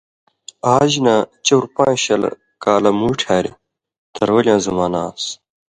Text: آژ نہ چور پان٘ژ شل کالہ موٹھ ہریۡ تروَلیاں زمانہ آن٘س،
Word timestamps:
آژ 0.75 0.91
نہ 1.05 1.15
چور 1.45 1.63
پان٘ژ 1.75 1.99
شل 2.05 2.23
کالہ 2.63 2.91
موٹھ 2.99 3.23
ہریۡ 3.29 3.57
تروَلیاں 4.13 4.59
زمانہ 4.65 4.99
آن٘س، 5.07 5.23